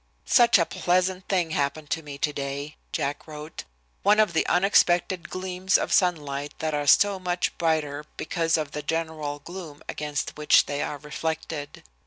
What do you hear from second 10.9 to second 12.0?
reflected.